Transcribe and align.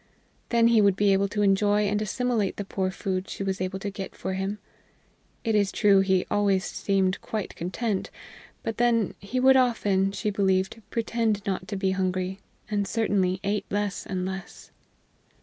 Then 0.49 0.69
he 0.69 0.81
would 0.81 0.95
be 0.95 1.13
able 1.13 1.27
to 1.27 1.43
enjoy 1.43 1.81
and 1.81 2.01
assimilate 2.01 2.57
the 2.57 2.65
poor 2.65 2.89
food 2.89 3.29
she 3.29 3.43
was 3.43 3.61
able 3.61 3.77
to 3.77 3.91
get 3.91 4.15
for 4.15 4.33
him. 4.33 4.57
It 5.43 5.53
is 5.53 5.71
true 5.71 5.99
he 5.99 6.25
always 6.31 6.65
seemed 6.65 7.21
quite 7.21 7.55
content; 7.55 8.09
but, 8.63 8.77
then, 8.77 9.13
he 9.19 9.39
would 9.39 9.55
often, 9.57 10.11
she 10.11 10.31
believed, 10.31 10.81
pretend 10.89 11.43
not 11.45 11.67
to 11.67 11.75
be 11.75 11.91
hungry, 11.91 12.39
and 12.67 12.87
certainly 12.87 13.39
ate 13.43 13.65
less 13.69 14.07
and 14.07 14.25
less. 14.25 14.71